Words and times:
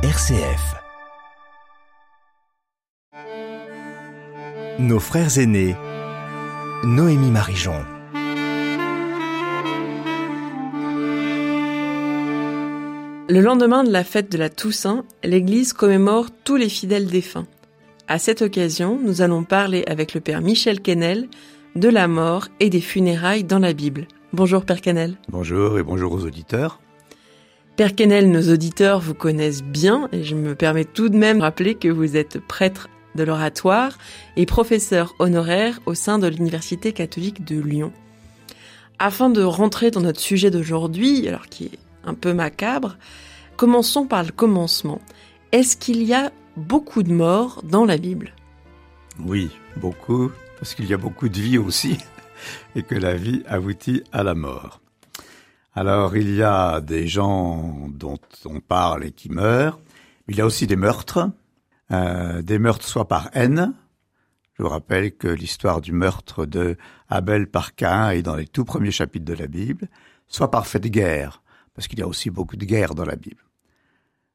RCF. 0.00 0.76
Nos 4.78 5.00
frères 5.00 5.38
aînés. 5.38 5.74
Noémie 6.84 7.32
Marijon. 7.32 7.72
Le 13.28 13.40
lendemain 13.40 13.82
de 13.82 13.90
la 13.90 14.04
fête 14.04 14.30
de 14.30 14.38
la 14.38 14.48
Toussaint, 14.48 15.04
l'Église 15.24 15.72
commémore 15.72 16.28
tous 16.44 16.54
les 16.54 16.68
fidèles 16.68 17.08
défunts. 17.08 17.48
À 18.06 18.20
cette 18.20 18.42
occasion, 18.42 19.00
nous 19.04 19.20
allons 19.20 19.42
parler 19.42 19.82
avec 19.88 20.14
le 20.14 20.20
Père 20.20 20.42
Michel 20.42 20.80
Kennel 20.80 21.28
de 21.74 21.88
la 21.88 22.06
mort 22.06 22.46
et 22.60 22.70
des 22.70 22.80
funérailles 22.80 23.42
dans 23.42 23.58
la 23.58 23.72
Bible. 23.72 24.06
Bonjour 24.32 24.64
Père 24.64 24.80
Kennel. 24.80 25.16
Bonjour 25.28 25.76
et 25.76 25.82
bonjour 25.82 26.12
aux 26.12 26.24
auditeurs. 26.24 26.78
Père 27.78 27.94
Kennel, 27.94 28.32
nos 28.32 28.52
auditeurs 28.52 28.98
vous 28.98 29.14
connaissent 29.14 29.62
bien 29.62 30.08
et 30.10 30.24
je 30.24 30.34
me 30.34 30.56
permets 30.56 30.84
tout 30.84 31.08
de 31.08 31.16
même 31.16 31.38
de 31.38 31.42
rappeler 31.42 31.76
que 31.76 31.86
vous 31.86 32.16
êtes 32.16 32.40
prêtre 32.40 32.88
de 33.14 33.22
l'oratoire 33.22 33.96
et 34.34 34.46
professeur 34.46 35.14
honoraire 35.20 35.78
au 35.86 35.94
sein 35.94 36.18
de 36.18 36.26
l'Université 36.26 36.92
catholique 36.92 37.44
de 37.44 37.60
Lyon. 37.60 37.92
Afin 38.98 39.30
de 39.30 39.44
rentrer 39.44 39.92
dans 39.92 40.00
notre 40.00 40.18
sujet 40.18 40.50
d'aujourd'hui, 40.50 41.28
alors 41.28 41.46
qui 41.46 41.66
est 41.66 41.78
un 42.02 42.14
peu 42.14 42.32
macabre, 42.32 42.96
commençons 43.56 44.06
par 44.06 44.24
le 44.24 44.32
commencement. 44.32 45.00
Est-ce 45.52 45.76
qu'il 45.76 46.02
y 46.02 46.14
a 46.14 46.32
beaucoup 46.56 47.04
de 47.04 47.12
morts 47.12 47.62
dans 47.62 47.84
la 47.84 47.96
Bible? 47.96 48.34
Oui, 49.24 49.50
beaucoup, 49.76 50.32
parce 50.58 50.74
qu'il 50.74 50.86
y 50.86 50.94
a 50.94 50.98
beaucoup 50.98 51.28
de 51.28 51.38
vie 51.38 51.58
aussi, 51.58 51.98
et 52.74 52.82
que 52.82 52.96
la 52.96 53.14
vie 53.14 53.44
aboutit 53.46 54.02
à 54.10 54.24
la 54.24 54.34
mort. 54.34 54.80
Alors 55.80 56.16
il 56.16 56.34
y 56.34 56.42
a 56.42 56.80
des 56.80 57.06
gens 57.06 57.88
dont 57.88 58.18
on 58.44 58.58
parle 58.58 59.04
et 59.04 59.12
qui 59.12 59.28
meurent, 59.28 59.78
il 60.26 60.34
y 60.34 60.40
a 60.40 60.44
aussi 60.44 60.66
des 60.66 60.74
meurtres, 60.74 61.30
euh, 61.92 62.42
des 62.42 62.58
meurtres 62.58 62.84
soit 62.84 63.06
par 63.06 63.30
haine, 63.32 63.74
je 64.54 64.64
vous 64.64 64.70
rappelle 64.70 65.16
que 65.16 65.28
l'histoire 65.28 65.80
du 65.80 65.92
meurtre 65.92 66.46
de 66.46 66.76
Abel 67.08 67.48
par 67.48 67.76
Cain 67.76 68.10
est 68.10 68.22
dans 68.22 68.34
les 68.34 68.48
tout 68.48 68.64
premiers 68.64 68.90
chapitres 68.90 69.24
de 69.24 69.34
la 69.34 69.46
Bible, 69.46 69.86
soit 70.26 70.50
par 70.50 70.66
fait 70.66 70.80
de 70.80 70.88
guerre, 70.88 71.44
parce 71.74 71.86
qu'il 71.86 72.00
y 72.00 72.02
a 72.02 72.08
aussi 72.08 72.28
beaucoup 72.28 72.56
de 72.56 72.64
guerres 72.64 72.96
dans 72.96 73.04
la 73.04 73.14
Bible. 73.14 73.44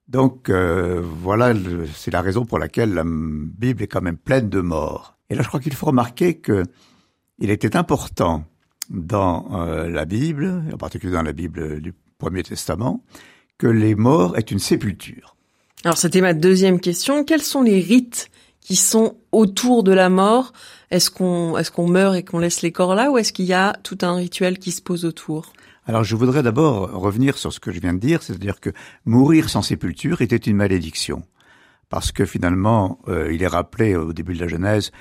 Donc 0.07 0.47
euh, 0.47 1.01
voilà, 1.03 1.53
c'est 1.93 2.11
la 2.11 2.21
raison 2.21 2.45
pour 2.45 2.57
laquelle 2.57 2.93
la 2.93 3.03
Bible 3.05 3.83
est 3.83 3.87
quand 3.87 4.01
même 4.01 4.15
pleine 4.15 4.47
de 4.47 4.61
morts. 4.61 5.17
Et 5.29 5.35
là, 5.35 5.41
je 5.41 5.49
crois 5.49 5.59
qu'il 5.59 5.75
faut 5.75 5.87
remarquer 5.87 6.37
que 6.37 6.63
il 7.37 7.49
était 7.49 7.75
important 7.75 8.45
dans 8.89 9.47
euh, 9.53 9.89
la 9.89 10.05
Bible, 10.05 10.63
en 10.73 10.77
particulier 10.77 11.13
dans 11.13 11.21
la 11.21 11.33
Bible 11.33 11.81
du 11.81 11.93
Premier 12.17 12.43
Testament, 12.43 13.03
que 13.57 13.67
les 13.67 13.95
morts 13.95 14.37
aient 14.37 14.41
une 14.41 14.59
sépulture. 14.59 15.35
Alors 15.83 15.97
c'était 15.97 16.21
ma 16.21 16.33
deuxième 16.33 16.79
question. 16.79 17.23
Quels 17.23 17.41
sont 17.41 17.61
les 17.61 17.79
rites 17.79 18.29
qui 18.61 18.75
sont 18.75 19.17
autour 19.31 19.83
de 19.83 19.91
la 19.91 20.09
mort? 20.09 20.53
Est-ce 20.91 21.09
qu'on 21.09 21.57
est-ce 21.57 21.71
qu'on 21.71 21.87
meurt 21.87 22.15
et 22.15 22.23
qu'on 22.23 22.39
laisse 22.39 22.61
les 22.61 22.71
corps 22.71 22.95
là, 22.95 23.11
ou 23.11 23.17
est-ce 23.17 23.33
qu'il 23.33 23.45
y 23.45 23.53
a 23.53 23.73
tout 23.83 23.97
un 24.01 24.15
rituel 24.15 24.59
qui 24.59 24.71
se 24.71 24.81
pose 24.81 25.05
autour? 25.05 25.53
Alors 25.85 26.05
je 26.05 26.15
voudrais 26.15 26.43
d'abord 26.43 26.91
revenir 26.91 27.37
sur 27.37 27.51
ce 27.51 27.59
que 27.59 27.71
je 27.71 27.81
viens 27.81 27.93
de 27.93 27.99
dire, 27.99 28.23
c'est-à-dire 28.23 28.61
que 28.61 28.69
mourir 29.05 29.49
sans 29.49 29.61
sépulture 29.61 30.21
était 30.21 30.37
une 30.37 30.55
malédiction. 30.55 31.23
Parce 31.89 32.11
que 32.11 32.25
finalement, 32.25 32.99
euh, 33.07 33.33
il 33.33 33.43
est 33.43 33.47
rappelé 33.47 33.95
au 33.95 34.13
début 34.13 34.33
de 34.33 34.39
la 34.39 34.47
Genèse 34.47 34.91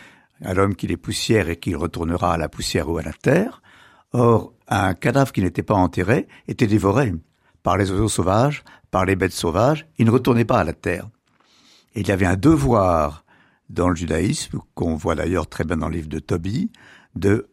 à 0.45 0.55
l'homme 0.55 0.75
qu'il 0.75 0.91
est 0.91 0.97
poussière 0.97 1.49
et 1.49 1.57
qu'il 1.57 1.77
retournera 1.77 2.35
à 2.35 2.37
la 2.37 2.49
poussière 2.49 2.89
ou 2.89 2.99
à 2.99 3.03
la 3.03 3.13
terre. 3.13 3.62
Or, 4.13 4.53
un 4.69 4.95
cadavre 4.95 5.33
qui 5.33 5.43
n'était 5.43 5.63
pas 5.63 5.75
enterré 5.75 6.29
était 6.49 6.67
dévoré 6.67 7.13
par 7.63 7.77
les 7.77 7.91
oiseaux 7.91 8.09
sauvages, 8.09 8.65
par 8.91 9.05
les 9.05 9.17
bêtes 9.17 9.33
sauvages, 9.33 9.87
il 9.99 10.07
ne 10.07 10.11
retournait 10.11 10.45
pas 10.45 10.59
à 10.59 10.65
la 10.65 10.73
terre. 10.73 11.09
Il 11.95 12.07
y 12.07 12.11
avait 12.11 12.27
un 12.27 12.37
devoir 12.37 13.25
dans 13.69 13.89
le 13.89 13.97
judaïsme, 13.97 14.61
qu'on 14.75 14.97
voit 14.97 15.15
d'ailleurs 15.15 15.49
très 15.49 15.65
bien 15.65 15.77
dans 15.77 15.89
le 15.89 15.97
livre 15.97 16.09
de 16.09 16.19
Tobie, 16.19 16.71
de 17.15 17.49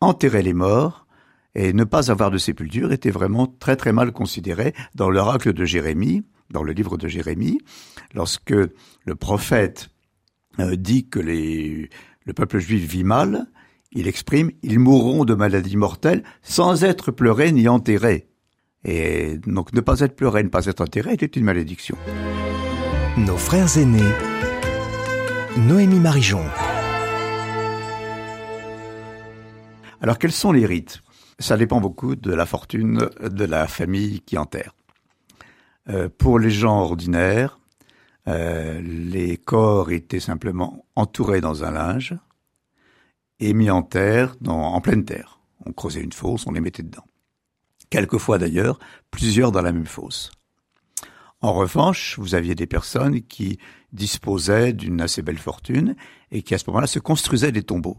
enterrer 0.00 0.42
les 0.42 0.52
morts 0.52 1.06
et 1.54 1.72
ne 1.72 1.84
pas 1.84 2.10
avoir 2.10 2.30
de 2.30 2.38
sépulture 2.38 2.92
était 2.92 3.10
vraiment 3.10 3.46
très 3.46 3.76
très 3.76 3.92
mal 3.92 4.12
considéré 4.12 4.74
dans 4.94 5.10
l'oracle 5.10 5.52
de 5.52 5.64
Jérémie, 5.64 6.24
dans 6.50 6.62
le 6.62 6.72
livre 6.72 6.98
de 6.98 7.08
Jérémie, 7.08 7.58
lorsque 8.14 8.50
le 8.50 9.14
prophète 9.14 9.88
euh, 10.58 10.76
dit 10.76 11.08
que 11.08 11.20
le 11.20 12.32
peuple 12.34 12.58
juif 12.58 12.82
vit 12.82 13.04
mal, 13.04 13.46
il 13.92 14.08
exprime 14.08 14.50
ils 14.62 14.78
mourront 14.78 15.24
de 15.24 15.34
maladies 15.34 15.76
mortelles 15.76 16.22
sans 16.42 16.84
être 16.84 17.10
pleurés 17.10 17.52
ni 17.52 17.68
enterrés. 17.68 18.28
Et 18.84 19.38
donc 19.46 19.72
ne 19.72 19.80
pas 19.80 20.00
être 20.00 20.16
pleuré, 20.16 20.42
ne 20.42 20.48
pas 20.48 20.66
être 20.66 20.80
enterré 20.80 21.12
était 21.12 21.26
une 21.26 21.44
malédiction. 21.44 21.96
Nos 23.16 23.36
frères 23.36 23.76
aînés. 23.78 24.00
Noémie 25.56 26.00
Marijon. 26.00 26.44
Alors 30.00 30.18
quels 30.18 30.32
sont 30.32 30.52
les 30.52 30.66
rites? 30.66 31.02
Ça 31.38 31.56
dépend 31.56 31.80
beaucoup 31.80 32.16
de 32.16 32.32
la 32.32 32.46
fortune 32.46 33.08
de 33.20 33.44
la 33.44 33.66
famille 33.66 34.20
qui 34.20 34.38
enterre. 34.38 34.74
Euh, 35.88 36.08
pour 36.16 36.38
les 36.38 36.50
gens 36.50 36.80
ordinaires, 36.80 37.58
euh, 38.28 38.80
les 38.80 39.36
corps 39.36 39.90
étaient 39.90 40.20
simplement 40.20 40.86
entourés 40.94 41.40
dans 41.40 41.64
un 41.64 41.72
linge 41.72 42.16
et 43.42 43.54
mis 43.54 43.70
en 43.70 43.82
terre, 43.82 44.34
dans, 44.40 44.60
en 44.60 44.80
pleine 44.80 45.04
terre. 45.04 45.40
On 45.66 45.72
creusait 45.72 46.00
une 46.00 46.12
fosse, 46.12 46.46
on 46.46 46.52
les 46.52 46.60
mettait 46.60 46.82
dedans. 46.82 47.04
Quelquefois 47.90 48.38
d'ailleurs, 48.38 48.78
plusieurs 49.10 49.52
dans 49.52 49.62
la 49.62 49.72
même 49.72 49.86
fosse. 49.86 50.30
En 51.40 51.52
revanche, 51.52 52.18
vous 52.18 52.34
aviez 52.34 52.54
des 52.54 52.66
personnes 52.66 53.20
qui 53.20 53.58
disposaient 53.92 54.72
d'une 54.72 55.00
assez 55.00 55.22
belle 55.22 55.38
fortune 55.38 55.96
et 56.30 56.42
qui 56.42 56.54
à 56.54 56.58
ce 56.58 56.64
moment-là 56.68 56.86
se 56.86 57.00
construisaient 57.00 57.52
des 57.52 57.64
tombeaux 57.64 57.98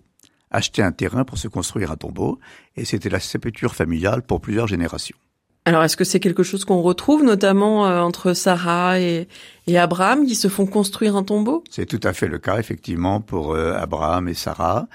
acheter 0.53 0.83
un 0.83 0.91
terrain 0.91 1.25
pour 1.25 1.37
se 1.37 1.49
construire 1.49 1.91
un 1.91 1.97
tombeau, 1.97 2.39
et 2.77 2.85
c'était 2.85 3.09
la 3.09 3.19
sépulture 3.19 3.75
familiale 3.75 4.21
pour 4.21 4.39
plusieurs 4.39 4.67
générations. 4.67 5.17
Alors, 5.65 5.83
est-ce 5.83 5.97
que 5.97 6.03
c'est 6.03 6.19
quelque 6.19 6.43
chose 6.43 6.65
qu'on 6.65 6.81
retrouve 6.81 7.23
notamment 7.23 7.87
euh, 7.87 8.01
entre 8.01 8.33
Sarah 8.33 8.99
et, 8.99 9.27
Abraham 9.75 10.25
qui 10.25 10.35
se 10.35 10.49
font 10.49 10.65
construire 10.65 11.15
un 11.15 11.23
tombeau? 11.23 11.63
C'est 11.69 11.85
tout 11.85 12.01
à 12.03 12.13
fait 12.13 12.27
le 12.27 12.37
cas, 12.37 12.59
effectivement, 12.59 13.21
pour 13.21 13.53
euh, 13.53 13.73
Abraham 13.73 14.27
et 14.27 14.33
Sarah. 14.33 14.87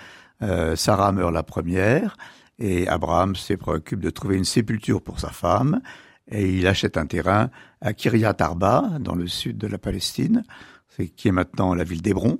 Euh, 0.42 0.76
Sarah 0.76 1.12
meurt 1.12 1.32
la 1.32 1.42
première, 1.42 2.16
et 2.58 2.88
Abraham 2.88 3.36
se 3.36 3.54
préoccupe 3.54 4.00
de 4.00 4.10
trouver 4.10 4.36
une 4.36 4.44
sépulture 4.44 5.02
pour 5.02 5.20
sa 5.20 5.30
femme, 5.30 5.80
et 6.30 6.48
il 6.48 6.66
achète 6.66 6.96
un 6.96 7.06
terrain 7.06 7.50
à 7.80 7.92
Kiryat 7.92 8.36
Arba, 8.38 8.98
dans 9.00 9.14
le 9.14 9.26
sud 9.26 9.58
de 9.58 9.66
la 9.66 9.78
Palestine, 9.78 10.44
qui 11.16 11.28
est 11.28 11.32
maintenant 11.32 11.74
la 11.74 11.84
ville 11.84 12.02
d'Hébron. 12.02 12.38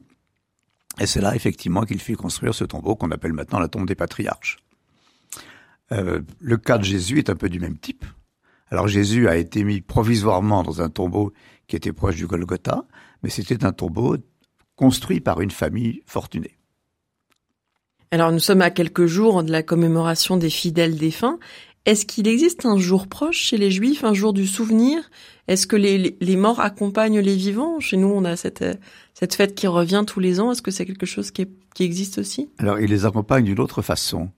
Et 1.01 1.07
c'est 1.07 1.21
là, 1.21 1.35
effectivement, 1.35 1.85
qu'il 1.85 2.01
fit 2.01 2.15
construire 2.15 2.55
ce 2.55 2.65
tombeau 2.65 2.97
qu'on 2.97 3.11
appelle 3.11 3.33
maintenant 3.33 3.61
la 3.61 3.69
tombe 3.69 3.87
des 3.87 3.95
patriarches. 3.95 4.57
Euh, 5.93 6.21
le 6.41 6.57
cas 6.57 6.79
de 6.79 6.85
Jésus 6.85 7.19
est 7.19 7.31
un 7.31 7.37
peu 7.37 7.49
du 7.49 7.61
même 7.61 7.79
type. 7.79 8.05
Alors 8.71 8.89
Jésus 8.89 9.29
a 9.29 9.37
été 9.37 9.65
mis 9.65 9.81
provisoirement 9.81 10.63
dans 10.63 10.83
un 10.83 10.91
tombeau 10.91 11.33
qui 11.67 11.77
était 11.77 11.93
proche 11.93 12.17
du 12.17 12.27
Golgotha, 12.27 12.85
mais 13.23 13.31
c'était 13.31 13.65
un 13.65 13.73
tombeau 13.73 14.17
construit 14.77 15.21
par 15.21 15.41
une 15.41 15.51
famille 15.51 16.03
fortunée. 16.05 16.58
Alors 18.11 18.33
nous 18.33 18.39
sommes 18.39 18.63
à 18.63 18.71
quelques 18.71 19.07
jours 19.07 19.43
de 19.43 19.53
la 19.53 19.63
commémoration 19.63 20.37
des 20.37 20.51
fidèles 20.51 20.97
défunts. 20.97 21.39
Est-ce 21.85 22.07
qu'il 22.07 22.29
existe 22.29 22.67
un 22.67 22.79
jour 22.79 23.07
proche 23.07 23.39
chez 23.39 23.57
les 23.57 23.71
Juifs, 23.71 24.05
un 24.05 24.13
jour 24.13 24.33
du 24.33 24.47
souvenir? 24.47 25.11
Est-ce 25.47 25.67
que 25.67 25.77
les, 25.77 26.17
les, 26.21 26.37
morts 26.37 26.61
accompagnent 26.61 27.21
les 27.21 27.37
vivants? 27.37 27.81
Chez 27.81 27.97
nous, 27.97 28.09
on 28.09 28.25
a 28.25 28.37
cette, 28.37 28.65
cette 29.15 29.35
fête 29.35 29.55
qui 29.55 29.67
revient 29.67 30.05
tous 30.07 30.21
les 30.21 30.41
ans. 30.41 30.53
Est-ce 30.53 30.61
que 30.61 30.71
c'est 30.71 30.85
quelque 30.85 31.07
chose 31.07 31.31
qui, 31.31 31.49
qui 31.75 31.85
existe 31.85 32.19
aussi? 32.19 32.51
Alors, 32.59 32.79
il 32.79 32.91
les 32.91 33.07
accompagne 33.07 33.45
d'une 33.45 33.61
autre 33.61 33.81
façon. 33.81 34.31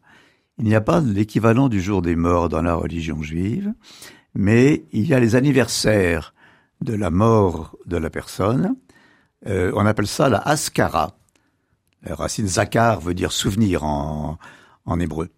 Il 0.59 0.65
n'y 0.65 0.77
a 0.77 0.81
pas 0.81 1.01
l'équivalent 1.01 1.69
du 1.69 1.81
jour 1.81 2.03
des 2.03 2.15
morts 2.15 2.49
dans 2.49 2.63
la 2.63 2.75
religion 2.75 3.21
juive, 3.23 3.73
mais 4.35 4.85
il 4.93 5.09
y 5.09 5.15
a 5.15 5.19
les 5.19 5.35
anniversaires 5.35 6.35
de 6.83 6.95
la 6.95 7.11
mort 7.11 7.77
de 7.87 7.97
la 7.97 8.11
personne. 8.11 8.77
Euh, 9.47 9.73
on 9.75 9.87
appelle 9.87 10.07
ça 10.07 10.29
la 10.29 10.39
askara. 10.39 11.17
La 12.03 12.15
racine 12.15 12.47
zakar 12.47 13.01
veut 13.01 13.15
dire 13.15 13.33
souvenir 13.33 13.85
en, 13.85 14.39
en 14.87 15.01
hébreu. 15.01 15.29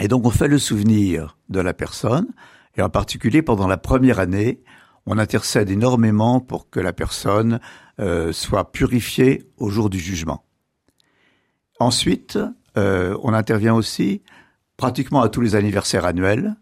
Et 0.00 0.08
donc 0.08 0.26
on 0.26 0.30
fait 0.30 0.48
le 0.48 0.58
souvenir 0.58 1.36
de 1.48 1.60
la 1.60 1.74
personne, 1.74 2.28
et 2.76 2.82
en 2.82 2.88
particulier 2.88 3.42
pendant 3.42 3.66
la 3.66 3.76
première 3.76 4.18
année, 4.18 4.62
on 5.06 5.18
intercède 5.18 5.70
énormément 5.70 6.40
pour 6.40 6.70
que 6.70 6.80
la 6.80 6.92
personne 6.92 7.60
euh, 8.00 8.32
soit 8.32 8.72
purifiée 8.72 9.48
au 9.58 9.68
jour 9.68 9.90
du 9.90 9.98
jugement. 9.98 10.44
Ensuite, 11.78 12.38
euh, 12.76 13.16
on 13.22 13.34
intervient 13.34 13.74
aussi 13.74 14.22
pratiquement 14.76 15.20
à 15.20 15.28
tous 15.28 15.40
les 15.40 15.54
anniversaires 15.54 16.06
annuels 16.06 16.56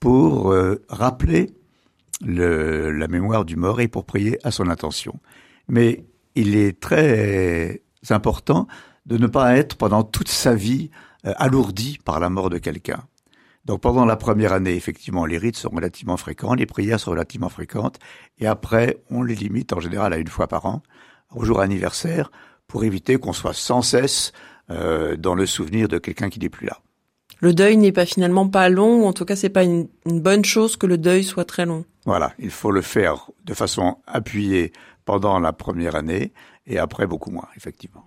pour 0.00 0.52
euh, 0.52 0.84
rappeler 0.88 1.54
le, 2.24 2.90
la 2.90 3.08
mémoire 3.08 3.44
du 3.44 3.56
mort 3.56 3.80
et 3.80 3.88
pour 3.88 4.04
prier 4.04 4.38
à 4.44 4.50
son 4.50 4.68
intention. 4.68 5.18
Mais 5.68 6.04
il 6.34 6.56
est 6.56 6.78
très 6.80 7.82
important 8.14 8.66
de 9.06 9.16
ne 9.18 9.26
pas 9.26 9.56
être 9.56 9.76
pendant 9.76 10.02
toute 10.02 10.28
sa 10.28 10.54
vie 10.54 10.90
euh, 11.26 11.32
alourdi 11.36 11.98
par 12.04 12.20
la 12.20 12.30
mort 12.30 12.50
de 12.50 12.58
quelqu'un. 12.58 13.04
Donc 13.64 13.80
pendant 13.80 14.04
la 14.04 14.16
première 14.16 14.52
année, 14.52 14.74
effectivement, 14.74 15.26
les 15.26 15.38
rites 15.38 15.56
sont 15.56 15.70
relativement 15.70 16.16
fréquents, 16.16 16.54
les 16.54 16.66
prières 16.66 17.00
sont 17.00 17.10
relativement 17.10 17.48
fréquentes, 17.48 17.98
et 18.38 18.46
après, 18.46 18.98
on 19.10 19.22
les 19.22 19.34
limite 19.34 19.72
en 19.72 19.80
général 19.80 20.12
à 20.12 20.18
une 20.18 20.28
fois 20.28 20.46
par 20.46 20.66
an, 20.66 20.82
au 21.34 21.44
jour 21.44 21.60
anniversaire, 21.60 22.30
pour 22.68 22.84
éviter 22.84 23.16
qu'on 23.16 23.32
soit 23.32 23.54
sans 23.54 23.82
cesse 23.82 24.32
euh, 24.70 25.16
dans 25.16 25.34
le 25.34 25.46
souvenir 25.46 25.88
de 25.88 25.98
quelqu'un 25.98 26.30
qui 26.30 26.38
n'est 26.38 26.48
plus 26.48 26.66
là. 26.66 26.78
Le 27.40 27.52
deuil 27.52 27.76
n'est 27.76 27.92
pas 27.92 28.06
finalement 28.06 28.48
pas 28.48 28.68
long, 28.68 29.02
ou 29.02 29.06
en 29.06 29.12
tout 29.12 29.24
cas 29.24 29.34
c'est 29.34 29.50
pas 29.50 29.64
une, 29.64 29.88
une 30.06 30.20
bonne 30.20 30.44
chose 30.44 30.76
que 30.76 30.86
le 30.86 30.96
deuil 30.96 31.24
soit 31.24 31.44
très 31.44 31.66
long. 31.66 31.84
Voilà, 32.04 32.32
il 32.38 32.50
faut 32.50 32.70
le 32.70 32.82
faire 32.82 33.30
de 33.44 33.52
façon 33.52 33.98
appuyée 34.06 34.72
pendant 35.06 35.38
la 35.38 35.54
première 35.54 35.94
année 35.94 36.34
et 36.66 36.78
après 36.78 37.06
beaucoup 37.06 37.30
moins, 37.30 37.48
effectivement. 37.56 38.04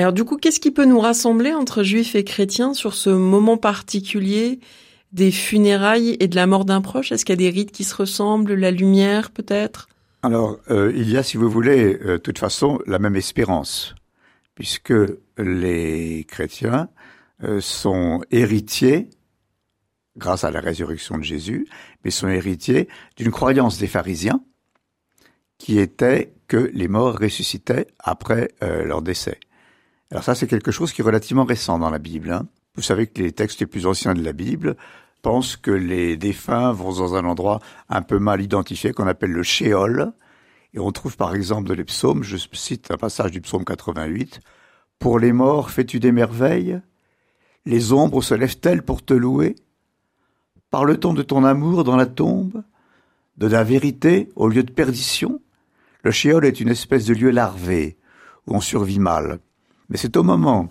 Alors 0.00 0.12
du 0.12 0.24
coup, 0.24 0.36
qu'est-ce 0.36 0.60
qui 0.60 0.70
peut 0.70 0.84
nous 0.84 1.00
rassembler 1.00 1.52
entre 1.52 1.82
juifs 1.82 2.14
et 2.14 2.24
chrétiens 2.24 2.74
sur 2.74 2.94
ce 2.94 3.10
moment 3.10 3.56
particulier 3.56 4.60
des 5.12 5.30
funérailles 5.30 6.16
et 6.20 6.28
de 6.28 6.36
la 6.36 6.46
mort 6.46 6.64
d'un 6.64 6.80
proche? 6.80 7.10
Est-ce 7.12 7.24
qu'il 7.24 7.32
y 7.32 7.46
a 7.46 7.50
des 7.50 7.56
rites 7.56 7.72
qui 7.72 7.84
se 7.84 7.94
ressemblent, 7.94 8.54
la 8.54 8.70
lumière 8.70 9.30
peut-être? 9.30 9.88
Alors, 10.22 10.58
euh, 10.70 10.92
il 10.94 11.08
y 11.10 11.16
a, 11.16 11.22
si 11.22 11.36
vous 11.36 11.48
voulez, 11.48 11.98
euh, 12.02 12.12
de 12.14 12.16
toute 12.18 12.38
façon, 12.38 12.80
la 12.86 12.98
même 12.98 13.16
espérance, 13.16 13.94
puisque 14.54 14.92
les 15.38 16.24
chrétiens 16.28 16.88
euh, 17.44 17.60
sont 17.60 18.20
héritiers, 18.30 19.08
grâce 20.16 20.42
à 20.42 20.50
la 20.50 20.60
résurrection 20.60 21.16
de 21.18 21.22
Jésus, 21.22 21.68
mais 22.04 22.10
sont 22.10 22.28
héritiers 22.28 22.88
d'une 23.16 23.30
croyance 23.30 23.78
des 23.78 23.86
pharisiens, 23.86 24.42
qui 25.58 25.78
était 25.78 26.34
que 26.48 26.70
les 26.74 26.88
morts 26.88 27.18
ressuscitaient 27.18 27.86
après 27.98 28.48
leur 28.60 29.02
décès. 29.02 29.38
Alors 30.10 30.24
ça, 30.24 30.34
c'est 30.34 30.46
quelque 30.46 30.70
chose 30.70 30.92
qui 30.92 31.02
est 31.02 31.04
relativement 31.04 31.44
récent 31.44 31.78
dans 31.78 31.90
la 31.90 31.98
Bible. 31.98 32.32
Hein. 32.32 32.46
Vous 32.74 32.82
savez 32.82 33.06
que 33.06 33.20
les 33.20 33.32
textes 33.32 33.60
les 33.60 33.66
plus 33.66 33.86
anciens 33.86 34.14
de 34.14 34.22
la 34.22 34.32
Bible 34.32 34.76
pensent 35.20 35.56
que 35.56 35.70
les 35.70 36.16
défunts 36.16 36.72
vont 36.72 36.92
dans 36.92 37.14
un 37.14 37.24
endroit 37.24 37.60
un 37.88 38.02
peu 38.02 38.18
mal 38.18 38.40
identifié 38.40 38.92
qu'on 38.92 39.06
appelle 39.06 39.32
le 39.32 39.42
Sheol. 39.42 40.12
Et 40.72 40.78
on 40.78 40.92
trouve 40.92 41.16
par 41.16 41.34
exemple 41.34 41.68
dans 41.68 41.74
les 41.74 41.84
psaumes, 41.84 42.22
je 42.22 42.36
cite 42.52 42.90
un 42.90 42.96
passage 42.96 43.32
du 43.32 43.40
psaume 43.40 43.64
88, 43.64 44.40
Pour 44.98 45.18
les 45.18 45.32
morts 45.32 45.70
fais-tu 45.70 46.00
des 46.00 46.12
merveilles? 46.12 46.80
Les 47.66 47.92
ombres 47.92 48.22
se 48.22 48.34
lèvent-elles 48.34 48.82
pour 48.82 49.04
te 49.04 49.12
louer? 49.12 49.56
Parle-t-on 50.70 51.12
de 51.12 51.22
ton 51.22 51.44
amour 51.44 51.84
dans 51.84 51.96
la 51.96 52.06
tombe? 52.06 52.62
De 53.36 53.46
la 53.46 53.62
vérité 53.62 54.30
au 54.36 54.48
lieu 54.48 54.62
de 54.62 54.72
perdition? 54.72 55.42
Le 56.02 56.10
Sheol 56.12 56.46
est 56.46 56.60
une 56.60 56.68
espèce 56.68 57.04
de 57.04 57.14
lieu 57.14 57.30
larvé 57.30 57.98
où 58.46 58.54
on 58.54 58.60
survit 58.60 59.00
mal. 59.00 59.40
Mais 59.88 59.96
c'est 59.96 60.16
au 60.16 60.22
moment 60.22 60.68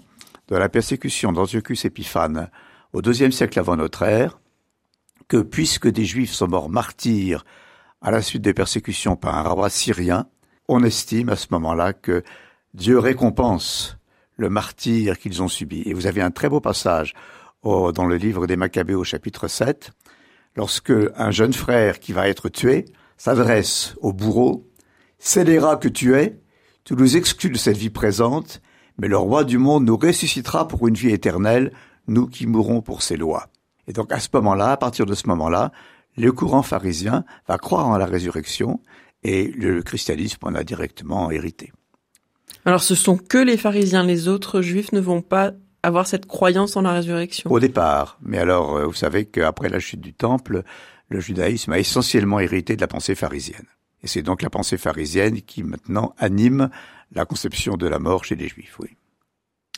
de 0.47 0.55
la 0.55 0.69
persécution 0.69 1.31
d'Antiochus 1.31 1.85
Épiphane, 1.85 2.49
au 2.93 3.01
deuxième 3.01 3.31
siècle 3.31 3.59
avant 3.59 3.75
notre 3.75 4.03
ère, 4.03 4.39
que 5.27 5.37
puisque 5.37 5.87
des 5.87 6.05
Juifs 6.05 6.33
sont 6.33 6.47
morts 6.47 6.69
martyrs 6.69 7.43
à 8.01 8.11
la 8.11 8.21
suite 8.21 8.43
des 8.43 8.53
persécutions 8.53 9.15
par 9.15 9.35
un 9.35 9.49
roi 9.49 9.69
syrien, 9.69 10.27
on 10.67 10.83
estime 10.83 11.29
à 11.29 11.35
ce 11.35 11.47
moment-là 11.51 11.93
que 11.93 12.23
Dieu 12.73 12.99
récompense 12.99 13.97
le 14.35 14.49
martyr 14.49 15.17
qu'ils 15.17 15.41
ont 15.41 15.47
subi. 15.47 15.81
Et 15.85 15.93
vous 15.93 16.05
avez 16.05 16.21
un 16.21 16.31
très 16.31 16.47
beau 16.47 16.61
passage 16.61 17.13
dans 17.63 18.05
le 18.05 18.15
livre 18.15 18.47
des 18.47 18.55
Maccabées 18.55 18.93
au 18.93 19.03
chapitre 19.03 19.47
7, 19.47 19.91
lorsque 20.55 20.93
un 21.15 21.31
jeune 21.31 21.53
frère 21.53 21.99
qui 21.99 22.13
va 22.13 22.29
être 22.29 22.49
tué 22.49 22.85
s'adresse 23.17 23.95
au 24.01 24.13
bourreau, 24.13 24.69
Scélérat 25.19 25.77
que 25.77 25.87
tu 25.87 26.15
es, 26.15 26.39
tu 26.83 26.93
nous 26.93 27.17
exclus 27.17 27.49
de 27.49 27.57
cette 27.57 27.77
vie 27.77 27.89
présente, 27.89 28.61
mais 28.97 29.07
le 29.07 29.17
roi 29.17 29.43
du 29.43 29.57
monde 29.57 29.85
nous 29.85 29.97
ressuscitera 29.97 30.67
pour 30.67 30.87
une 30.87 30.95
vie 30.95 31.11
éternelle, 31.11 31.71
nous 32.07 32.27
qui 32.27 32.47
mourrons 32.47 32.81
pour 32.81 33.01
ses 33.01 33.17
lois. 33.17 33.47
Et 33.87 33.93
donc 33.93 34.11
à 34.11 34.19
ce 34.19 34.29
moment-là, 34.33 34.71
à 34.71 34.77
partir 34.77 35.05
de 35.05 35.13
ce 35.13 35.27
moment-là, 35.27 35.71
le 36.17 36.31
courant 36.31 36.63
pharisien 36.63 37.23
va 37.47 37.57
croire 37.57 37.87
en 37.87 37.97
la 37.97 38.05
résurrection 38.05 38.81
et 39.23 39.47
le 39.47 39.81
christianisme 39.83 40.39
en 40.41 40.55
a 40.55 40.63
directement 40.63 41.31
hérité. 41.31 41.71
Alors 42.65 42.81
ce 42.81 42.95
sont 42.95 43.17
que 43.17 43.37
les 43.37 43.57
pharisiens, 43.57 44.03
les 44.03 44.27
autres 44.27 44.61
juifs 44.61 44.91
ne 44.91 44.99
vont 44.99 45.21
pas 45.21 45.51
avoir 45.83 46.07
cette 46.07 46.25
croyance 46.25 46.75
en 46.75 46.81
la 46.81 46.93
résurrection? 46.93 47.51
Au 47.51 47.59
départ, 47.59 48.17
mais 48.21 48.37
alors 48.39 48.75
euh, 48.75 48.85
vous 48.85 48.93
savez 48.93 49.25
qu'après 49.25 49.69
la 49.69 49.79
chute 49.79 50.01
du 50.01 50.13
temple, 50.13 50.63
le 51.09 51.19
judaïsme 51.19 51.71
a 51.71 51.79
essentiellement 51.79 52.39
hérité 52.39 52.75
de 52.75 52.81
la 52.81 52.87
pensée 52.87 53.15
pharisienne. 53.15 53.65
Et 54.03 54.07
c'est 54.07 54.21
donc 54.21 54.41
la 54.41 54.49
pensée 54.49 54.77
pharisienne 54.77 55.41
qui 55.41 55.63
maintenant 55.63 56.13
anime 56.17 56.69
la 57.13 57.25
conception 57.25 57.77
de 57.77 57.87
la 57.87 57.99
mort 57.99 58.25
chez 58.25 58.35
les 58.35 58.47
Juifs, 58.47 58.77
oui. 58.79 58.89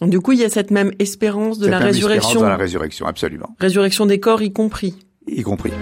Du 0.01 0.21
coup, 0.21 0.31
il 0.31 0.39
y 0.39 0.45
a 0.45 0.49
cette 0.49 0.71
même 0.71 0.93
espérance 0.99 1.59
de 1.59 1.67
la 1.67 1.77
résurrection. 1.77 2.41
de 2.41 2.45
la 2.45 2.55
résurrection, 2.55 3.05
absolument. 3.05 3.55
Résurrection 3.59 4.05
des 4.05 4.19
corps 4.19 4.41
y 4.41 4.53
compris. 4.53 4.95
Y 5.27 5.41
compris. 5.41 5.73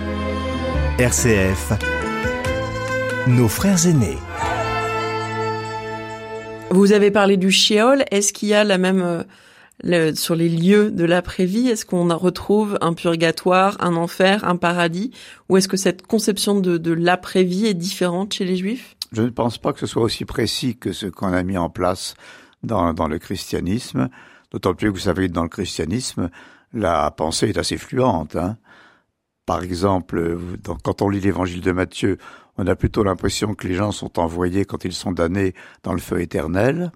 RCF. 0.97 1.73
Nos 3.27 3.47
frères 3.47 3.85
aînés. 3.85 4.17
Vous 6.71 6.93
avez 6.93 7.11
parlé 7.11 7.37
du 7.37 7.51
Sheol. 7.51 8.03
Est-ce 8.09 8.33
qu'il 8.33 8.49
y 8.49 8.53
a 8.53 8.63
la 8.63 8.79
même 8.79 9.23
euh, 9.85 10.15
sur 10.15 10.35
les 10.35 10.49
lieux 10.49 10.91
de 10.91 11.05
l'après-vie 11.05 11.67
Est-ce 11.67 11.85
qu'on 11.85 12.07
retrouve 12.17 12.77
un 12.81 12.93
purgatoire, 12.93 13.77
un 13.79 13.95
enfer, 13.95 14.43
un 14.43 14.55
paradis? 14.55 15.11
Ou 15.49 15.57
est-ce 15.57 15.67
que 15.67 15.77
cette 15.77 16.05
conception 16.05 16.59
de, 16.59 16.77
de 16.77 16.91
l'après-vie 16.91 17.67
est 17.67 17.73
différente 17.73 18.33
chez 18.33 18.45
les 18.45 18.55
Juifs? 18.55 18.95
Je 19.11 19.21
ne 19.21 19.29
pense 19.29 19.57
pas 19.57 19.73
que 19.73 19.79
ce 19.79 19.85
soit 19.85 20.03
aussi 20.03 20.25
précis 20.25 20.77
que 20.77 20.91
ce 20.91 21.05
qu'on 21.05 21.31
a 21.31 21.43
mis 21.43 21.57
en 21.57 21.69
place 21.69 22.15
dans, 22.63 22.93
dans 22.93 23.07
le 23.07 23.19
christianisme. 23.19 24.09
D'autant 24.51 24.73
plus 24.73 24.87
que 24.87 24.93
vous 24.93 25.03
savez 25.03 25.27
que 25.27 25.33
dans 25.33 25.43
le 25.43 25.49
christianisme, 25.49 26.29
la 26.73 27.11
pensée 27.11 27.49
est 27.49 27.57
assez 27.57 27.77
fluente. 27.77 28.35
Hein. 28.35 28.57
Par 29.45 29.63
exemple, 29.63 30.37
quand 30.83 31.01
on 31.01 31.09
lit 31.09 31.21
l'évangile 31.21 31.61
de 31.61 31.71
Matthieu, 31.71 32.17
on 32.57 32.67
a 32.67 32.75
plutôt 32.75 33.03
l'impression 33.03 33.53
que 33.53 33.67
les 33.67 33.75
gens 33.75 33.91
sont 33.91 34.19
envoyés 34.19 34.65
quand 34.65 34.83
ils 34.83 34.93
sont 34.93 35.11
damnés 35.11 35.53
dans 35.83 35.93
le 35.93 35.99
feu 35.99 36.21
éternel. 36.21 36.91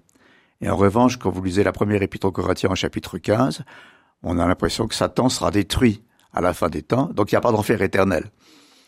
Et 0.62 0.70
en 0.70 0.76
revanche, 0.76 1.18
quand 1.18 1.30
vous 1.30 1.42
lisez 1.42 1.64
la 1.64 1.72
première 1.72 2.02
épître 2.02 2.26
aux 2.26 2.32
Corinthiens 2.32 2.70
en 2.70 2.76
chapitre 2.76 3.18
15, 3.18 3.64
on 4.22 4.38
a 4.38 4.46
l'impression 4.46 4.86
que 4.86 4.94
Satan 4.94 5.28
sera 5.28 5.50
détruit 5.50 6.04
à 6.32 6.40
la 6.40 6.54
fin 6.54 6.68
des 6.68 6.82
temps, 6.82 7.06
donc 7.12 7.32
il 7.32 7.34
n'y 7.34 7.38
a 7.38 7.40
pas 7.40 7.50
d'enfer 7.50 7.82
éternel. 7.82 8.30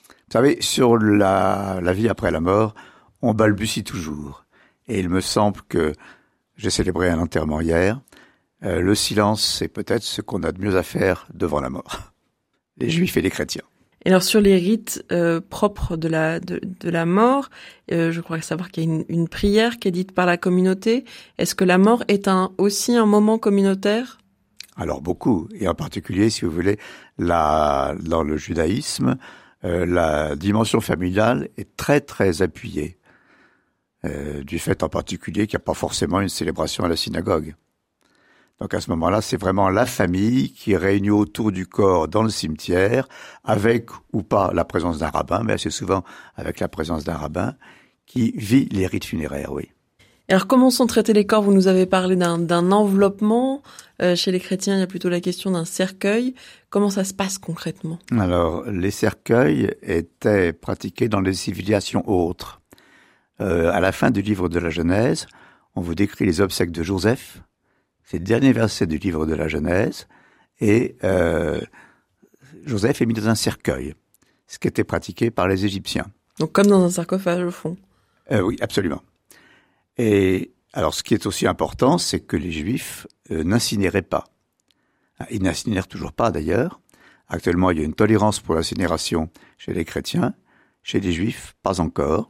Vous 0.07 0.33
savez, 0.33 0.57
sur 0.61 0.97
la, 0.97 1.81
vie 1.93 2.09
après 2.09 2.31
la 2.31 2.41
mort, 2.41 2.75
on 3.23 3.35
balbutie 3.35 3.83
toujours. 3.83 4.45
Et 4.87 5.01
il 5.01 5.09
me 5.09 5.21
semble 5.21 5.61
que 5.69 5.93
j'ai 6.57 6.71
célébré 6.71 7.11
un 7.11 7.19
enterrement 7.19 7.61
hier. 7.61 8.01
Euh, 8.63 8.81
le 8.81 8.95
silence, 8.95 9.45
c'est 9.45 9.69
peut-être 9.69 10.05
ce 10.05 10.23
qu'on 10.23 10.45
a 10.45 10.53
de 10.53 10.63
mieux 10.63 10.77
à 10.77 10.83
faire 10.83 11.27
devant 11.35 11.61
la 11.61 11.71
mort. 11.71 12.13
Les 12.79 12.89
juifs 12.89 13.17
et 13.17 13.23
les 13.23 13.31
chrétiens. 13.31 13.63
Et 14.05 14.11
alors 14.11 14.23
sur 14.23 14.41
les 14.41 14.57
rites 14.57 15.05
euh, 15.13 15.41
propres 15.41 15.97
de 15.97 16.09
la 16.09 16.41
de, 16.41 16.61
de 16.63 16.91
la 16.91 17.07
mort, 17.07 17.49
euh, 17.93 18.13
je 18.13 18.21
crois 18.21 18.41
savoir 18.43 18.71
qu'il 18.71 18.85
y 18.85 18.87
a 18.87 18.91
une, 18.91 19.05
une, 19.09 19.29
prière 19.29 19.79
qui 19.79 19.89
est 19.89 19.93
dite 19.93 20.13
par 20.13 20.27
la 20.27 20.37
communauté. 20.37 21.05
Est-ce 21.39 21.55
que 21.55 21.65
la 21.65 21.79
mort 21.79 22.05
est 22.09 22.29
un 22.29 22.53
aussi 22.59 22.95
un 22.95 23.07
moment 23.07 23.39
communautaire? 23.39 24.19
Alors 24.77 25.01
beaucoup, 25.01 25.49
et 25.55 25.69
en 25.69 25.75
particulier, 25.75 26.31
si 26.31 26.45
vous 26.45 26.51
voulez, 26.51 26.79
la, 27.19 27.95
dans 28.01 28.25
le 28.25 28.37
judaïsme, 28.37 29.17
euh, 29.65 29.87
la 29.87 30.35
dimension 30.37 30.81
familiale 30.81 31.49
est 31.57 31.77
très 31.77 32.01
très 32.01 32.43
appuyée, 32.43 32.99
euh, 34.05 34.43
du 34.43 34.59
fait 34.59 34.83
en 34.83 34.89
particulier 34.89 35.47
qu'il 35.47 35.57
n'y 35.57 35.63
a 35.63 35.65
pas 35.65 35.75
forcément 35.75 36.21
une 36.21 36.29
célébration 36.29 36.85
à 36.85 36.89
la 36.89 36.97
synagogue. 36.97 37.55
Donc 38.61 38.73
à 38.73 38.81
ce 38.81 38.91
moment-là, 38.91 39.21
c'est 39.21 39.37
vraiment 39.37 39.69
la 39.69 39.85
famille 39.85 40.53
qui 40.53 40.73
est 40.73 40.77
réunie 40.77 41.11
autour 41.11 41.51
du 41.53 41.67
corps 41.67 42.09
dans 42.09 42.23
le 42.23 42.31
cimetière, 42.31 43.09
avec 43.43 43.91
ou 44.13 44.23
pas 44.23 44.53
la 44.55 44.65
présence 44.65 44.99
d'un 44.99 45.11
rabbin, 45.11 45.43
mais 45.43 45.55
assez 45.55 45.71
souvent 45.71 46.05
avec 46.37 46.61
la 46.61 46.69
présence 46.69 47.05
d'un 47.05 47.17
rabbin, 47.17 47.55
qui 48.07 48.33
vit 48.37 48.67
les 48.71 48.87
rites 48.87 49.07
funéraires, 49.07 49.53
oui. 49.53 49.71
Alors 50.29 50.47
comment 50.47 50.71
sont 50.71 50.87
traités 50.87 51.13
les 51.13 51.27
corps? 51.27 51.43
Vous 51.43 51.53
nous 51.53 51.69
avez 51.69 51.85
parlé 51.85 52.17
d'un 52.17 52.73
enveloppement. 52.73 53.63
Euh, 54.01 54.17
chez 54.17 54.33
les 54.33 54.41
chrétiens, 54.41 54.77
il 54.77 54.81
y 54.81 54.83
a 54.83 54.87
plutôt 54.87 55.11
la 55.11 55.21
question 55.21 55.51
d'un 55.51 55.67
cercueil. 55.67 56.35
Comment 56.71 56.89
ça 56.89 57.05
se 57.05 57.13
passe 57.13 57.37
concrètement? 57.37 57.99
Alors, 58.11 58.65
les 58.71 58.91
cercueils 58.91 59.75
étaient 59.83 60.55
pratiqués 60.55 61.09
dans 61.09 61.21
les 61.21 61.35
civilisations 61.35 62.09
autres. 62.09 62.63
Euh, 63.41 63.71
à 63.71 63.81
la 63.81 63.93
fin 63.93 64.11
du 64.11 64.23
livre 64.23 64.49
de 64.49 64.59
la 64.59 64.71
Genèse, 64.71 65.27
on 65.77 65.83
vous 65.83 65.95
décrit 65.95 66.25
les 66.25 66.41
obsèques 66.41 66.73
de 66.73 66.83
Joseph. 66.83 67.43
C'est 68.05 68.19
le 68.19 68.25
dernier 68.25 68.53
verset 68.53 68.87
du 68.87 68.99
livre 68.99 69.27
de 69.27 69.35
la 69.35 69.49
Genèse. 69.49 70.07
Et 70.61 70.97
euh, 71.05 71.61
Joseph 72.65 73.01
est 73.03 73.07
mis 73.07 73.15
dans 73.15 73.29
un 73.29 73.35
cercueil, 73.35 73.95
ce 74.47 74.59
qui 74.59 74.69
était 74.69 74.85
pratiqué 74.85 75.31
par 75.31 75.49
les 75.49 75.65
Égyptiens. 75.65 76.07
Donc 76.39 76.53
comme 76.53 76.67
dans 76.67 76.85
un 76.85 76.91
sarcophage 76.91 77.43
au 77.43 77.51
fond. 77.51 77.77
Euh, 78.31 78.41
oui, 78.41 78.57
absolument. 78.61 79.03
Et 79.97 80.53
alors, 80.73 80.95
ce 80.95 81.03
qui 81.03 81.15
est 81.15 81.27
aussi 81.27 81.47
important, 81.47 81.99
c'est 81.99 82.21
que 82.21 82.37
les 82.37 82.51
Juifs 82.51 83.07
euh, 83.31 83.45
n'incinéraient 83.45 84.03
pas. 84.03 84.25
Ah, 85.21 85.27
ils 85.31 85.43
n'incinèrent 85.43 85.87
toujours 85.87 86.13
pas, 86.13 86.31
d'ailleurs. 86.31 86.81
Actuellement, 87.29 87.71
il 87.71 87.79
y 87.79 87.83
a 87.83 87.85
une 87.85 87.95
tolérance 87.95 88.41
pour 88.41 88.55
l'incinération 88.55 89.31
chez 89.57 89.73
les 89.73 89.85
chrétiens, 89.85 90.35
chez 90.83 91.01
les 91.01 91.13
Juifs, 91.13 91.55
pas 91.63 91.81
encore, 91.81 92.29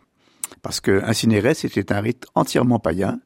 parce 0.62 0.80
que 0.80 1.02
incinérer, 1.04 1.54
c'était 1.54 1.92
un 1.92 2.00
rite 2.00 2.26
entièrement 2.34 2.78
païen 2.78 3.20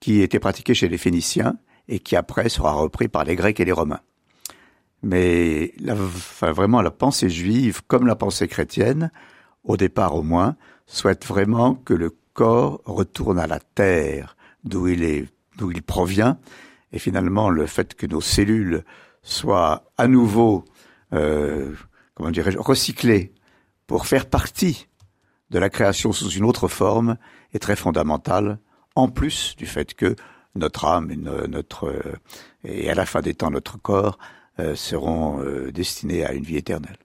qui 0.00 0.22
était 0.22 0.38
pratiqué 0.38 0.74
chez 0.74 0.88
les 0.88 0.98
Phéniciens 0.98 1.56
et 1.88 1.98
qui 1.98 2.16
après 2.16 2.48
sera 2.48 2.72
repris 2.72 3.08
par 3.08 3.24
les 3.24 3.36
Grecs 3.36 3.60
et 3.60 3.64
les 3.64 3.72
Romains. 3.72 4.00
Mais 5.02 5.74
la, 5.78 5.94
vraiment, 5.94 6.80
la 6.80 6.90
pensée 6.90 7.28
juive, 7.28 7.82
comme 7.86 8.06
la 8.06 8.16
pensée 8.16 8.48
chrétienne, 8.48 9.10
au 9.62 9.76
départ 9.76 10.14
au 10.14 10.22
moins, 10.22 10.56
souhaite 10.86 11.26
vraiment 11.26 11.74
que 11.74 11.94
le 11.94 12.10
corps 12.32 12.80
retourne 12.84 13.38
à 13.38 13.46
la 13.46 13.60
terre 13.60 14.36
d'où 14.64 14.88
il 14.88 15.04
est, 15.04 15.28
d'où 15.56 15.70
il 15.70 15.82
provient. 15.82 16.38
Et 16.92 16.98
finalement, 16.98 17.50
le 17.50 17.66
fait 17.66 17.94
que 17.94 18.06
nos 18.06 18.20
cellules 18.20 18.84
soient 19.22 19.84
à 19.98 20.06
nouveau, 20.06 20.64
euh, 21.12 21.74
comment 22.14 22.30
dirais-je, 22.30 22.58
recyclées 22.58 23.32
pour 23.86 24.06
faire 24.06 24.26
partie 24.26 24.88
de 25.50 25.58
la 25.58 25.68
création 25.68 26.12
sous 26.12 26.30
une 26.30 26.44
autre 26.44 26.68
forme 26.68 27.16
est 27.52 27.58
très 27.58 27.76
fondamental, 27.76 28.58
en 28.94 29.08
plus 29.08 29.54
du 29.56 29.66
fait 29.66 29.94
que 29.94 30.16
notre 30.54 30.84
âme 30.84 31.10
et 31.10 31.16
notre 31.16 31.92
et 32.64 32.90
à 32.90 32.94
la 32.94 33.06
fin 33.06 33.20
des 33.20 33.34
temps 33.34 33.50
notre 33.50 33.78
corps 33.78 34.18
euh, 34.60 34.76
seront 34.76 35.42
euh, 35.42 35.72
destinés 35.72 36.24
à 36.24 36.32
une 36.32 36.44
vie 36.44 36.56
éternelle. 36.56 36.96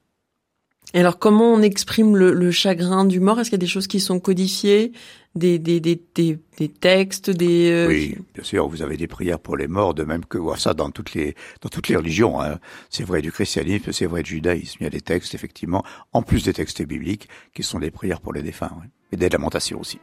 Et 0.93 0.99
alors, 0.99 1.19
comment 1.19 1.53
on 1.53 1.61
exprime 1.61 2.15
le, 2.15 2.31
le 2.31 2.51
chagrin 2.51 3.05
du 3.05 3.19
mort? 3.19 3.39
Est-ce 3.39 3.49
qu'il 3.49 3.57
y 3.57 3.61
a 3.61 3.65
des 3.65 3.67
choses 3.67 3.87
qui 3.87 3.99
sont 3.99 4.19
codifiées, 4.19 4.91
des, 5.35 5.59
des, 5.59 5.79
des, 5.79 6.01
des, 6.15 6.39
des 6.57 6.69
textes, 6.69 7.29
des 7.29 7.71
euh, 7.71 7.87
Oui, 7.87 8.17
bien 8.33 8.43
sûr. 8.43 8.67
Vous 8.67 8.81
avez 8.81 8.97
des 8.97 9.07
prières 9.07 9.39
pour 9.39 9.57
les 9.57 9.67
morts, 9.67 9.93
de 9.95 10.03
même 10.03 10.25
que 10.25 10.39
ça 10.57 10.75
dans 10.75 10.91
toutes 10.91 11.13
les 11.13 11.35
dans 11.61 11.69
toutes 11.69 11.87
les 11.89 11.95
religions. 11.95 12.41
Hein. 12.41 12.59
C'est 12.89 13.03
vrai 13.03 13.21
du 13.21 13.31
christianisme, 13.31 13.91
c'est 13.91 14.07
vrai 14.07 14.23
du 14.23 14.35
judaïsme. 14.35 14.77
Il 14.81 14.83
y 14.83 14.87
a 14.87 14.91
des 14.91 15.01
textes, 15.01 15.33
effectivement, 15.35 15.83
en 16.13 16.21
plus 16.21 16.43
des 16.43 16.53
textes 16.53 16.83
bibliques, 16.83 17.29
qui 17.53 17.63
sont 17.63 17.79
des 17.79 17.91
prières 17.91 18.21
pour 18.21 18.33
les 18.33 18.43
défunts, 18.43 18.71
et 19.11 19.17
des 19.17 19.29
lamentations 19.29 19.79
aussi. 19.79 19.99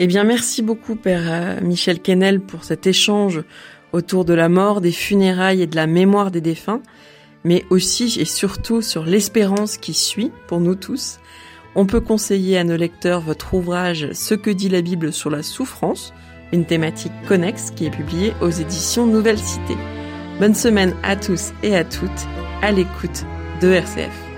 Eh 0.00 0.06
bien, 0.06 0.24
merci 0.24 0.62
beaucoup, 0.62 0.96
Père 0.96 1.22
euh, 1.26 1.60
Michel 1.60 2.00
Kennel, 2.00 2.40
pour 2.40 2.64
cet 2.64 2.88
échange 2.88 3.42
autour 3.92 4.24
de 4.24 4.34
la 4.34 4.48
mort, 4.48 4.80
des 4.80 4.92
funérailles 4.92 5.62
et 5.62 5.66
de 5.68 5.76
la 5.76 5.86
mémoire 5.86 6.32
des 6.32 6.40
défunts 6.40 6.82
mais 7.44 7.64
aussi 7.70 8.16
et 8.20 8.24
surtout 8.24 8.82
sur 8.82 9.04
l'espérance 9.04 9.76
qui 9.76 9.94
suit 9.94 10.32
pour 10.46 10.60
nous 10.60 10.74
tous. 10.74 11.18
On 11.74 11.86
peut 11.86 12.00
conseiller 12.00 12.58
à 12.58 12.64
nos 12.64 12.76
lecteurs 12.76 13.20
votre 13.20 13.54
ouvrage 13.54 14.08
Ce 14.12 14.34
que 14.34 14.50
dit 14.50 14.68
la 14.68 14.82
Bible 14.82 15.12
sur 15.12 15.30
la 15.30 15.42
souffrance, 15.42 16.12
une 16.52 16.64
thématique 16.64 17.12
connexe 17.28 17.70
qui 17.70 17.86
est 17.86 17.90
publiée 17.90 18.34
aux 18.40 18.50
éditions 18.50 19.06
Nouvelle 19.06 19.38
Cité. 19.38 19.76
Bonne 20.40 20.54
semaine 20.54 20.94
à 21.02 21.16
tous 21.16 21.52
et 21.62 21.76
à 21.76 21.84
toutes 21.84 22.10
à 22.62 22.72
l'écoute 22.72 23.24
de 23.60 23.68
RCF. 23.68 24.29